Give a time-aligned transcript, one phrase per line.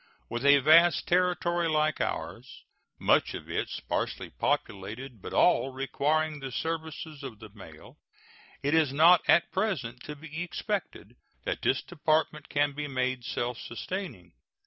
[0.29, 2.63] With a vast territory like ours,
[2.97, 7.99] much of it sparsely populated, but all requiring the services of the mail,
[8.63, 13.59] it is not at present to be expected that this Department can be made self
[13.59, 14.33] sustaining.